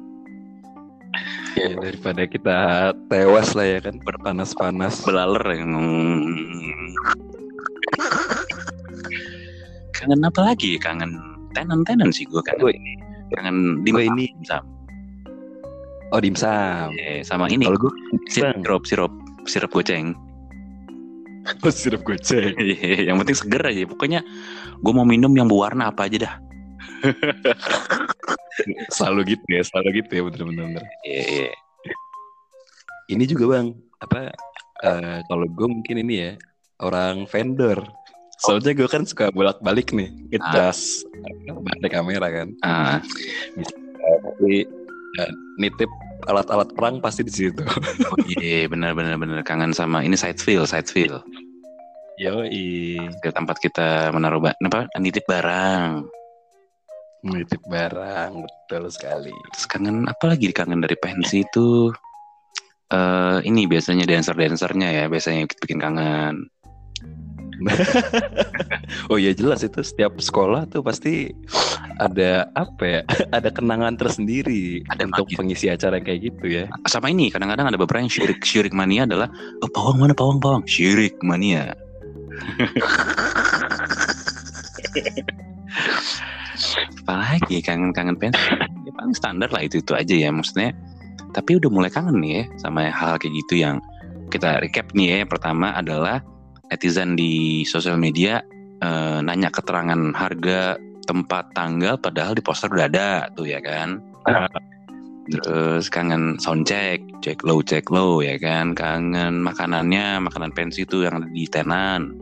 ya, 1.58 1.74
daripada 1.74 2.26
kita 2.26 2.58
tewas 3.10 3.54
lah 3.54 3.66
ya 3.66 3.80
kan 3.82 3.98
berpanas-panas 4.02 5.02
Belaler 5.02 5.46
yang 5.54 5.74
kangen 9.94 10.22
apa 10.22 10.42
lagi? 10.54 10.78
Kangen 10.78 11.18
tenan-tenan 11.54 12.14
sih 12.14 12.26
gue 12.30 12.42
kangen. 12.42 12.62
Gue 12.62 12.74
Kangen 13.34 13.84
di 13.84 13.92
ini- 13.92 14.32
dimsum. 14.40 14.64
oh 16.16 16.20
dimsum 16.24 16.96
Eh, 16.96 17.20
sama 17.22 17.52
ini 17.52 17.68
kalau 17.68 17.76
gue 17.90 17.94
sirup 18.32 18.88
sirup 18.88 19.12
sirup 19.44 19.70
goceng. 19.70 20.16
oh, 21.66 21.74
sirup 21.74 22.04
goceng. 22.04 22.56
Iya, 22.62 23.12
yang 23.12 23.18
penting 23.24 23.38
seger 23.38 23.64
aja. 23.64 23.88
Pokoknya 23.88 24.20
gue 24.78 24.94
mau 24.94 25.08
minum 25.08 25.32
yang 25.34 25.48
berwarna 25.48 25.90
apa 25.92 26.08
aja 26.08 26.28
dah. 26.28 26.36
selalu 28.90 29.38
gitu 29.38 29.46
ya 29.54 29.62
selalu 29.62 30.02
gitu 30.02 30.12
ya 30.18 30.22
bener-bener. 30.26 30.84
Iya, 31.06 31.24
iya. 31.30 31.52
ini 33.14 33.24
juga 33.30 33.54
bang 33.54 33.70
apa 34.02 34.34
eh, 34.82 35.20
kalau 35.30 35.46
gue 35.46 35.68
mungkin 35.70 35.96
ini 36.02 36.14
ya 36.18 36.32
orang 36.82 37.30
vendor. 37.30 37.86
Soalnya 38.38 38.74
gue 38.78 38.90
kan 38.90 39.06
suka 39.06 39.30
bolak-balik 39.34 39.94
nih 39.94 40.10
ngecas 40.34 41.06
balik 41.46 41.94
kamera 41.94 42.28
kan. 42.30 42.48
Ah, 42.66 42.98
tapi 44.02 44.66
eh, 45.22 45.32
nitip 45.62 45.90
alat-alat 46.26 46.74
perang 46.74 46.98
pasti 46.98 47.22
di 47.22 47.30
situ 47.30 47.62
oh 48.10 48.18
iya, 48.40 48.66
benar 48.66 48.98
benar 48.98 49.16
benar 49.22 49.46
kangen 49.46 49.72
sama 49.72 50.02
ini 50.02 50.18
side 50.18 50.42
feel, 50.42 50.66
side 50.66 50.90
feel. 50.90 51.22
Yoi 52.18 52.98
Ke 53.22 53.30
tempat 53.30 53.62
kita 53.62 54.10
menaruh 54.10 54.42
ba- 54.42 54.58
apa 54.58 54.90
nitip 54.98 55.30
barang. 55.30 56.10
nitip 57.28 57.62
barang 57.70 58.42
betul 58.42 58.90
sekali 58.90 59.34
Terus 59.54 59.66
kangen 59.70 60.10
apa 60.10 60.34
lagi 60.34 60.50
kangen 60.50 60.82
dari 60.82 60.98
pensi 60.98 61.46
itu? 61.46 61.94
eh 62.88 63.38
ini 63.44 63.68
biasanya 63.68 64.08
dancer-dancernya 64.08 64.90
ya 64.96 65.04
biasanya 65.12 65.44
bikin 65.60 65.76
kangen. 65.76 66.48
oh 69.12 69.18
iya 69.20 69.36
jelas 69.36 69.60
itu 69.66 69.82
setiap 69.84 70.16
sekolah 70.18 70.70
tuh 70.72 70.80
pasti 70.86 71.34
ada 71.98 72.50
apa 72.54 72.84
ya 72.86 73.02
ada 73.38 73.50
kenangan 73.50 73.98
tersendiri 73.98 74.86
Ada 74.90 75.10
untuk 75.10 75.28
magis. 75.30 75.38
pengisi 75.38 75.66
acara 75.70 75.98
kayak 76.02 76.20
gitu 76.34 76.46
ya 76.48 76.66
Sama 76.86 77.10
ini 77.12 77.30
kadang-kadang 77.34 77.68
ada 77.74 77.78
beberapa 77.78 78.02
yang 78.02 78.12
syirik 78.12 78.42
syirik 78.46 78.74
mania 78.74 79.06
adalah 79.10 79.30
oh, 79.62 79.70
pawang 79.70 79.98
mana 80.02 80.14
pawang 80.14 80.40
pawang 80.40 80.64
syirik 80.70 81.18
mania. 81.26 81.74
Apalagi 87.08 87.64
kangen-kangen 87.64 88.18
pensi 88.20 88.40
ya 88.84 88.92
paling 88.96 89.16
standar 89.16 89.50
lah 89.52 89.64
itu 89.64 89.80
itu 89.80 89.94
aja 89.96 90.16
ya 90.16 90.30
maksudnya. 90.30 90.74
Tapi 91.32 91.60
udah 91.60 91.70
mulai 91.70 91.92
kangen 91.92 92.20
nih 92.20 92.44
ya 92.44 92.44
sama 92.60 92.90
hal 92.90 93.20
kayak 93.20 93.34
gitu 93.46 93.62
yang 93.64 93.80
kita 94.34 94.60
recap 94.60 94.92
nih 94.92 95.16
ya. 95.16 95.16
Yang 95.24 95.32
pertama 95.38 95.72
adalah 95.76 96.20
netizen 96.68 97.16
di 97.16 97.64
sosial 97.64 97.96
media 97.96 98.44
eh, 98.84 99.20
nanya 99.24 99.50
keterangan 99.54 100.12
harga 100.18 100.76
tempat 101.08 101.56
tanggal 101.56 101.96
padahal 101.96 102.36
di 102.36 102.44
poster 102.44 102.68
udah 102.68 102.86
ada 102.92 103.32
tuh 103.32 103.48
ya 103.48 103.64
kan. 103.64 104.04
Terus 105.28 105.92
kangen 105.92 106.40
soundcheck, 106.40 107.04
cek 107.20 107.44
low, 107.44 107.60
cek 107.60 107.88
low 107.92 108.20
ya 108.20 108.36
kan. 108.40 108.76
Kangen 108.76 109.44
makanannya, 109.44 110.24
makanan 110.24 110.52
pensi 110.56 110.84
itu 110.84 111.08
yang 111.08 111.24
ada 111.24 111.28
di 111.28 111.48
tenan. 111.48 112.16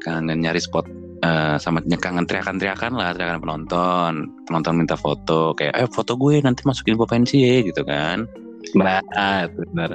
Kangen 0.00 0.40
nyari 0.40 0.60
spot 0.60 0.84
eh, 1.24 1.56
sama 1.60 1.80
kangen 1.84 2.24
teriakan-teriakan 2.28 2.92
lah, 2.96 3.12
teriakan 3.12 3.40
penonton. 3.44 4.12
Penonton 4.48 4.74
minta 4.76 4.96
foto, 4.96 5.52
kayak 5.56 5.74
eh 5.76 5.88
foto 5.88 6.16
gue 6.16 6.40
nanti 6.40 6.64
masukin 6.64 6.96
ke 6.96 7.06
pensi 7.08 7.38
ya 7.40 7.56
gitu 7.64 7.84
kan. 7.84 8.28
nah 8.72 9.44
benar 9.44 9.92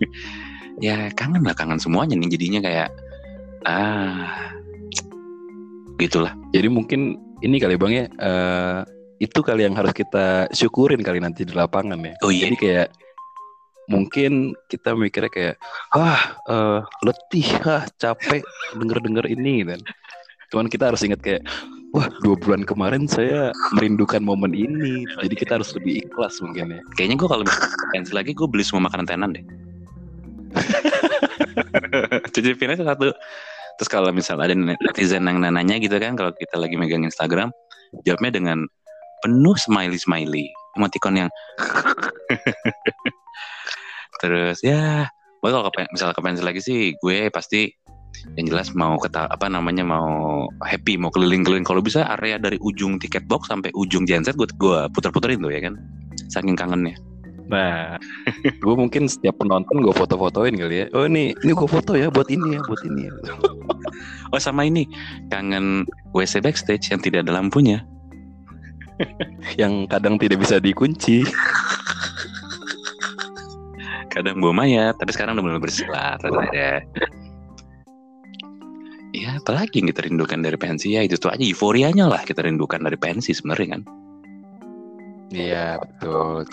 Ya 0.86 1.10
kangen 1.12 1.42
lah, 1.42 1.52
kangen 1.52 1.82
semuanya 1.82 2.14
nih 2.16 2.30
jadinya 2.38 2.60
kayak 2.64 2.88
ah 3.68 4.54
gitulah. 6.00 6.32
jadi 6.50 6.68
mungkin 6.72 7.20
ini 7.44 7.56
kali 7.60 7.76
bang 7.76 7.92
ya 7.92 8.04
eh, 8.08 8.80
itu 9.20 9.40
kali 9.44 9.68
yang 9.68 9.76
harus 9.76 9.92
kita 9.92 10.48
syukurin 10.56 11.04
kali 11.04 11.20
nanti 11.20 11.44
di 11.44 11.52
lapangan 11.52 12.00
ya 12.00 12.14
Oh 12.24 12.32
iya. 12.32 12.48
jadi 12.48 12.56
kayak 12.56 12.88
mungkin 13.90 14.54
kita 14.70 14.94
mikirnya 14.96 15.30
kayak 15.30 15.54
wah 15.92 16.20
eh, 16.48 16.80
letih 17.04 17.48
ah 17.68 17.84
capek 18.00 18.40
denger 18.80 18.98
denger 19.04 19.26
ini 19.28 19.66
dan 19.66 19.80
cuman 20.50 20.66
kita 20.72 20.88
harus 20.90 21.04
ingat 21.04 21.20
kayak 21.20 21.42
wah 21.90 22.06
dua 22.22 22.38
bulan 22.38 22.62
kemarin 22.62 23.10
saya 23.10 23.50
merindukan 23.74 24.22
momen 24.22 24.54
ini 24.54 25.02
jadi 25.22 25.34
kita 25.34 25.52
harus 25.58 25.74
lebih 25.74 26.06
ikhlas 26.06 26.38
mungkin 26.38 26.78
ya 26.78 26.80
Kayaknya 26.94 27.16
gue 27.18 27.28
kalau 27.28 27.44
pensi 27.90 28.12
lagi 28.14 28.30
gue 28.30 28.46
beli 28.46 28.62
semua 28.62 28.86
makanan 28.86 29.06
tenan 29.10 29.30
deh. 29.34 29.44
Cicipin 32.34 32.74
aja 32.74 32.84
satu. 32.94 33.10
Terus 33.80 33.88
kalau 33.88 34.12
misal 34.12 34.36
ada 34.36 34.52
netizen 34.52 35.24
yang 35.24 35.40
nanya 35.40 35.80
gitu 35.80 35.96
kan, 35.96 36.12
kalau 36.12 36.36
kita 36.36 36.60
lagi 36.60 36.76
megang 36.76 37.00
Instagram, 37.00 37.48
jawabnya 38.04 38.36
dengan 38.36 38.68
penuh 39.24 39.56
smiley 39.56 39.96
smiley, 39.96 40.52
emoticon 40.76 41.16
yang 41.16 41.30
terus 44.20 44.60
ya, 44.60 45.08
gue 45.40 45.48
kalau 45.48 45.72
ke, 45.72 45.88
misal 45.96 46.12
ke 46.12 46.20
pensi 46.20 46.44
lagi 46.44 46.60
sih, 46.60 46.92
gue 47.00 47.32
pasti 47.32 47.72
yang 48.36 48.52
jelas 48.52 48.76
mau 48.76 49.00
keta 49.00 49.32
apa 49.32 49.48
namanya 49.48 49.80
mau 49.80 50.44
happy 50.60 51.00
mau 51.00 51.08
keliling-keliling. 51.08 51.64
Kalau 51.64 51.80
bisa 51.80 52.04
area 52.20 52.36
dari 52.36 52.60
ujung 52.60 53.00
tiket 53.00 53.24
box 53.24 53.48
sampai 53.48 53.72
ujung 53.72 54.04
genset 54.04 54.36
gue 54.36 54.44
gue 54.60 54.92
puter-puterin 54.92 55.40
tuh 55.40 55.48
ya 55.48 55.64
kan? 55.64 55.80
Saking 56.28 56.52
kangennya 56.52 57.00
nah. 57.50 57.98
Gue 58.62 58.74
mungkin 58.78 59.10
setiap 59.10 59.42
penonton 59.42 59.82
gue 59.82 59.90
foto-fotoin 59.90 60.54
kali 60.54 60.76
ya. 60.82 60.86
Oh 60.94 61.04
ini 61.04 61.34
ini 61.42 61.52
gue 61.52 61.68
foto 61.68 61.98
ya 61.98 62.08
buat 62.08 62.30
ini 62.30 62.56
ya 62.56 62.60
buat 62.64 62.82
ini 62.86 63.10
ya. 63.10 63.12
Oh 64.32 64.38
sama 64.38 64.62
ini. 64.62 64.86
Kangen 65.26 65.82
WC 66.14 66.38
backstage 66.40 66.94
yang 66.94 67.02
tidak 67.02 67.26
ada 67.26 67.34
lampunya. 67.42 67.82
Yang 69.60 69.88
kadang 69.90 70.20
tidak 70.20 70.38
bisa 70.44 70.62
dikunci. 70.62 71.26
Kadang 74.12 74.38
bawa 74.38 74.62
mayat 74.62 74.94
tapi 75.00 75.10
sekarang 75.10 75.34
udah 75.34 75.44
mulai 75.44 75.62
bersih 75.62 75.88
lah 75.88 76.18
ternyata 76.20 76.84
ya 79.10 79.38
apalagi 79.38 79.82
yang 79.82 79.88
kita 79.90 80.06
rindukan 80.06 80.38
dari 80.42 80.58
pensi 80.58 80.94
ya 80.94 81.02
itu 81.02 81.18
tuh 81.18 81.34
aja 81.34 81.42
euforianya 81.42 82.06
lah 82.06 82.22
kita 82.22 82.46
rindukan 82.46 82.78
dari 82.82 82.98
pensi 82.98 83.34
sebenarnya 83.34 83.78
kan. 83.78 83.82
Iya 85.30 85.78
betul 85.78 86.46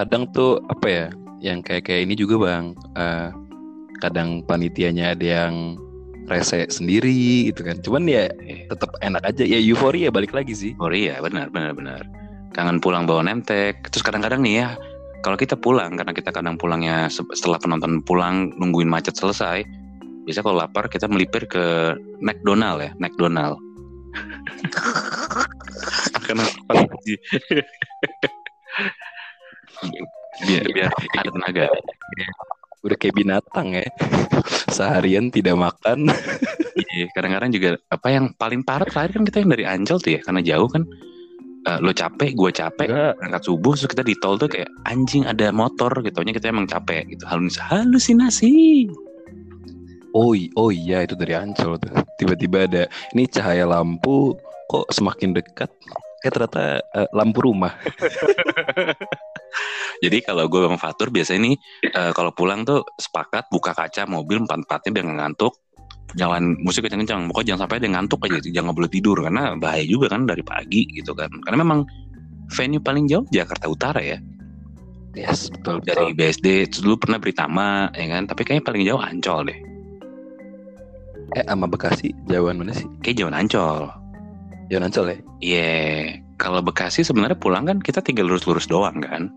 kadang 0.00 0.24
tuh 0.32 0.56
apa 0.72 0.86
ya 0.88 1.06
yang 1.44 1.60
kayak 1.60 1.84
kayak 1.84 2.08
ini 2.08 2.16
juga 2.16 2.48
bang 2.48 2.72
uh, 2.96 3.28
kadang 4.00 4.40
panitianya 4.48 5.12
ada 5.12 5.44
yang 5.44 5.76
rese 6.32 6.64
sendiri 6.72 7.52
gitu 7.52 7.60
kan. 7.66 7.76
Cuman 7.84 8.08
ya 8.08 8.32
tetap 8.70 8.94
enak 9.04 9.20
aja. 9.26 9.44
Ya 9.44 9.60
euforia 9.60 10.08
balik 10.08 10.32
lagi 10.32 10.56
sih. 10.56 10.72
Euforia 10.78 11.20
benar 11.20 11.52
benar 11.52 11.76
benar. 11.76 12.00
Kangen 12.56 12.80
pulang 12.80 13.04
bawa 13.04 13.20
nemtek. 13.26 13.84
Terus 13.92 14.00
kadang-kadang 14.00 14.40
nih 14.40 14.64
ya 14.64 14.80
kalau 15.20 15.36
kita 15.36 15.52
pulang 15.58 15.98
karena 16.00 16.16
kita 16.16 16.32
kadang 16.32 16.56
pulangnya 16.56 17.12
setelah 17.12 17.60
penonton 17.60 18.00
pulang 18.00 18.56
nungguin 18.56 18.88
macet 18.88 19.20
selesai 19.20 19.60
biasa 20.24 20.40
kalau 20.46 20.62
lapar 20.62 20.86
kita 20.86 21.10
melipir 21.10 21.42
ke 21.44 21.98
McDonald 22.22 22.80
ya 22.80 22.94
McDonald. 22.96 23.60
Lagi 26.70 27.14
biar 30.46 30.64
biar 30.72 30.90
ada 31.18 31.30
tenaga. 31.30 31.64
Udah 32.80 32.96
kayak 32.96 33.16
binatang 33.16 33.76
ya. 33.76 33.84
Seharian 34.76 35.28
tidak 35.28 35.56
makan. 35.56 36.08
Iya 36.90 37.06
kadang-kadang 37.12 37.50
juga 37.52 37.70
apa 37.92 38.08
yang 38.08 38.32
paling 38.34 38.64
parah 38.64 38.88
terakhir 38.88 39.20
kan 39.20 39.24
kita 39.28 39.36
yang 39.44 39.50
dari 39.52 39.64
Ancol 39.68 39.98
tuh 40.00 40.12
ya 40.16 40.20
karena 40.24 40.40
jauh 40.40 40.68
kan. 40.70 40.84
Uh, 41.60 41.76
lo 41.84 41.92
capek 41.92 42.32
gue 42.32 42.48
capek 42.56 42.88
berangkat 43.20 43.44
subuh 43.44 43.76
terus 43.76 43.84
kita 43.84 44.00
di 44.00 44.16
tol 44.16 44.40
tuh 44.40 44.48
kayak 44.48 44.64
anjing 44.88 45.28
ada 45.28 45.52
motor 45.52 45.92
gitu. 46.00 46.24
Kita 46.24 46.48
emang 46.48 46.64
capek 46.64 47.04
gitu. 47.12 47.28
Halus 47.28 47.60
halusinasi. 47.60 48.88
Oh, 50.16 50.32
oh 50.56 50.70
iya 50.72 51.04
itu 51.04 51.14
dari 51.14 51.36
Ancol 51.36 51.76
tuh. 51.76 51.92
Tiba-tiba 52.16 52.64
ada 52.64 52.82
ini 53.12 53.28
cahaya 53.28 53.68
lampu 53.68 54.34
kok 54.72 54.88
semakin 54.88 55.36
dekat. 55.36 55.68
Eh 56.24 56.32
ternyata 56.32 56.80
uh, 56.96 57.08
lampu 57.12 57.44
rumah. 57.44 57.76
Jadi 60.00 60.18
kalau 60.24 60.48
gue 60.48 60.60
bang 60.64 60.80
Fatur 60.80 61.12
biasanya 61.12 61.52
nih 61.52 61.56
uh, 61.92 62.12
kalau 62.16 62.32
pulang 62.32 62.64
tuh 62.64 62.86
sepakat 62.96 63.50
buka 63.52 63.76
kaca 63.76 64.08
mobil 64.08 64.40
empat 64.42 64.64
empatnya 64.64 64.90
biar 64.96 65.06
ngantuk. 65.06 65.54
Jalan 66.18 66.58
musik 66.58 66.82
kencang-kencang. 66.82 67.30
Pokoknya 67.30 67.54
jangan 67.54 67.60
sampai 67.66 67.76
dia 67.78 67.90
ngantuk 67.94 68.20
aja. 68.26 68.38
Jangan 68.42 68.72
boleh 68.74 68.90
tidur 68.90 69.16
karena 69.22 69.54
bahaya 69.54 69.84
juga 69.86 70.10
kan 70.10 70.26
dari 70.26 70.42
pagi 70.42 70.82
gitu 70.90 71.14
kan. 71.14 71.30
Karena 71.46 71.62
memang 71.62 71.86
venue 72.50 72.82
paling 72.82 73.06
jauh 73.06 73.22
Jakarta 73.30 73.70
Utara 73.70 74.02
ya. 74.02 74.18
Yes, 75.14 75.50
betul. 75.50 75.82
Dari 75.82 76.14
BSD 76.14 76.70
dulu 76.82 77.06
pernah 77.06 77.22
Britama 77.22 77.94
ya 77.94 78.06
kan. 78.10 78.26
Tapi 78.26 78.42
kayaknya 78.42 78.64
paling 78.66 78.82
jauh 78.82 78.98
Ancol 78.98 79.40
deh. 79.54 79.58
Eh 81.38 81.46
sama 81.46 81.70
Bekasi 81.70 82.10
jauhan 82.26 82.58
mana 82.58 82.74
sih? 82.74 82.90
Kayak 83.06 83.22
jauhan 83.22 83.36
Ancol. 83.38 83.86
Jauhan 84.66 84.86
Ancol 84.90 85.06
ya? 85.06 85.14
Iya. 85.14 85.20
Yeah. 85.38 86.29
Kalau 86.40 86.64
Bekasi 86.64 87.04
sebenarnya 87.04 87.36
pulang 87.36 87.68
kan 87.68 87.84
kita 87.84 88.00
tinggal 88.00 88.32
lurus-lurus 88.32 88.64
doang 88.64 88.96
kan? 89.04 89.28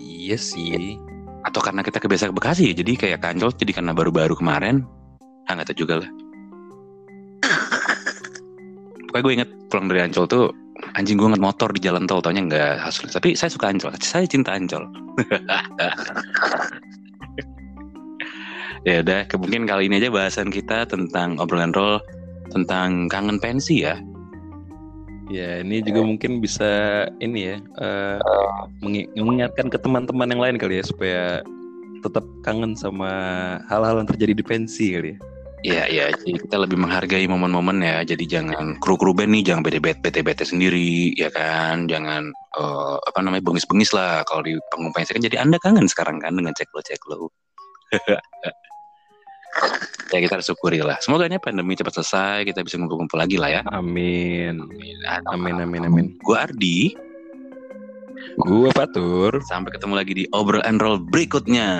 Iya 0.00 0.40
sih. 0.40 0.96
Atau 1.44 1.60
karena 1.60 1.84
kita 1.84 2.00
kebiasa 2.00 2.32
ke 2.32 2.34
Bekasi 2.34 2.72
jadi 2.72 2.96
kayak 2.96 3.20
Ancol 3.20 3.52
jadi 3.52 3.76
karena 3.76 3.92
baru-baru 3.92 4.32
kemarin. 4.32 4.88
Ah 5.44 5.52
nggak 5.52 5.76
tahu 5.76 5.84
juga 5.84 6.00
lah. 6.00 6.10
Pokoknya 9.12 9.20
gue 9.20 9.32
inget 9.36 9.50
pulang 9.68 9.86
dari 9.92 10.00
Ancol 10.08 10.24
tuh 10.24 10.48
anjing 10.96 11.20
gue 11.20 11.28
nget 11.30 11.42
motor 11.42 11.72
di 11.72 11.80
jalan 11.80 12.04
tol 12.04 12.20
taunya 12.20 12.44
nggak 12.44 12.76
hasil 12.82 13.08
tapi 13.08 13.38
saya 13.38 13.50
suka 13.50 13.68
Ancol 13.72 13.94
saya 14.02 14.26
cinta 14.28 14.52
Ancol 14.52 14.84
ya 18.88 19.00
udah 19.00 19.24
mungkin 19.40 19.64
kali 19.64 19.88
ini 19.88 19.96
aja 20.02 20.10
bahasan 20.12 20.52
kita 20.52 20.84
tentang 20.86 21.40
obrolan 21.40 21.72
roll 21.72 22.00
tentang 22.52 23.08
kangen 23.08 23.40
pensi 23.40 23.86
ya 23.86 23.96
ya 25.32 25.64
ini 25.64 25.80
juga 25.80 26.00
mungkin 26.04 26.40
bisa 26.42 27.04
ini 27.20 27.54
ya 27.54 27.56
uh, 27.80 28.18
mengingatkan 29.16 29.72
ke 29.72 29.78
teman-teman 29.80 30.28
yang 30.28 30.42
lain 30.42 30.56
kali 30.60 30.80
ya 30.80 30.84
supaya 30.84 31.22
tetap 32.04 32.24
kangen 32.44 32.76
sama 32.76 33.10
hal-hal 33.72 34.04
yang 34.04 34.08
terjadi 34.08 34.32
di 34.36 34.44
pensi 34.44 34.86
kali 34.92 35.10
ya 35.16 35.18
Iya, 35.64 35.88
iya. 35.88 36.04
Kita 36.12 36.60
lebih 36.60 36.76
menghargai 36.76 37.24
momen-momen 37.24 37.80
ya. 37.80 38.04
Jadi 38.04 38.28
jangan 38.28 38.76
kru-kru 38.84 39.16
band 39.16 39.32
nih, 39.32 39.48
jangan 39.48 39.64
bete-bete 39.64 40.44
sendiri, 40.44 41.16
ya 41.16 41.32
kan. 41.32 41.88
Jangan 41.88 42.28
uh, 42.60 43.00
apa 43.00 43.24
namanya 43.24 43.48
bengis-bengis 43.48 43.96
lah. 43.96 44.20
Kalau 44.28 44.44
di 44.44 44.60
panggung 44.68 44.92
pensi 44.92 45.16
kan 45.16 45.24
jadi 45.24 45.40
anda 45.40 45.56
kangen 45.56 45.88
sekarang 45.88 46.20
kan 46.20 46.36
dengan 46.36 46.52
ceklo-ceklo. 46.52 47.32
ya 50.14 50.18
kita 50.22 50.38
harus 50.38 50.46
syukuri 50.46 50.78
lah. 50.82 50.98
Semoga 51.02 51.26
ini 51.26 51.38
pandemi 51.42 51.74
cepat 51.74 52.00
selesai, 52.00 52.46
kita 52.46 52.62
bisa 52.62 52.78
ngumpul-ngumpul 52.78 53.18
lagi 53.18 53.36
lah 53.38 53.50
ya. 53.50 53.60
Amin. 53.74 54.62
Amin, 55.30 55.56
amin, 55.58 55.82
amin. 55.86 56.06
Gue 56.22 56.36
Ardi. 56.36 56.78
Gue 58.40 58.68
Fatur. 58.74 59.42
Sampai 59.46 59.74
ketemu 59.74 59.94
lagi 59.94 60.12
di 60.14 60.24
Obrol 60.34 60.64
and 60.64 60.78
Roll 60.82 61.02
berikutnya. 61.02 61.70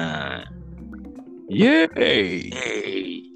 Yeay. 1.51 2.51
Yeay. 2.51 3.34